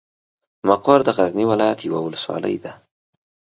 مقر 0.67 0.99
د 1.05 1.09
غزني 1.17 1.45
ولايت 1.51 1.79
یوه 1.87 1.99
ولسوالۍ 2.03 2.55
ده. 2.63 2.73